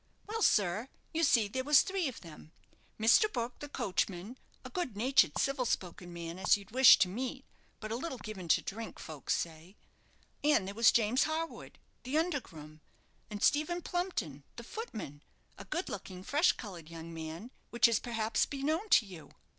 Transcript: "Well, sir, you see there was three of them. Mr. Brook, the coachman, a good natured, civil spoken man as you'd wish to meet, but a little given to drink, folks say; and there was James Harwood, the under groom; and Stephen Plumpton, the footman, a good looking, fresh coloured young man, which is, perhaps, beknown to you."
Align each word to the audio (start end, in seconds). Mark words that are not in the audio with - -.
"Well, 0.25 0.41
sir, 0.41 0.89
you 1.13 1.23
see 1.23 1.47
there 1.47 1.63
was 1.63 1.83
three 1.83 2.07
of 2.07 2.21
them. 2.21 2.53
Mr. 2.99 3.31
Brook, 3.31 3.59
the 3.59 3.69
coachman, 3.69 4.39
a 4.65 4.71
good 4.71 4.97
natured, 4.97 5.37
civil 5.37 5.63
spoken 5.63 6.11
man 6.11 6.39
as 6.39 6.57
you'd 6.57 6.71
wish 6.71 6.97
to 6.97 7.07
meet, 7.07 7.45
but 7.79 7.91
a 7.91 7.95
little 7.95 8.17
given 8.17 8.47
to 8.47 8.63
drink, 8.63 8.97
folks 8.97 9.35
say; 9.35 9.77
and 10.43 10.67
there 10.67 10.73
was 10.73 10.91
James 10.91 11.25
Harwood, 11.25 11.77
the 12.01 12.17
under 12.17 12.41
groom; 12.41 12.81
and 13.29 13.43
Stephen 13.43 13.83
Plumpton, 13.83 14.43
the 14.55 14.63
footman, 14.63 15.21
a 15.59 15.65
good 15.65 15.87
looking, 15.87 16.23
fresh 16.23 16.51
coloured 16.53 16.89
young 16.89 17.13
man, 17.13 17.51
which 17.69 17.87
is, 17.87 17.99
perhaps, 17.99 18.47
beknown 18.47 18.89
to 18.89 19.05
you." 19.05 19.29